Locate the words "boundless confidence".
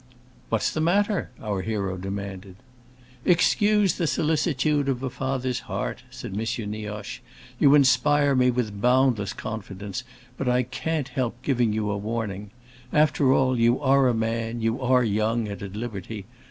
8.81-10.03